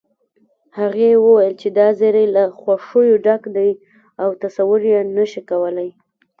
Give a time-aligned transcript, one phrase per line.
[0.79, 3.69] هغې وويل چې دا زيری له خوښيو ډک دی
[4.21, 5.89] او تصور يې نشې کولی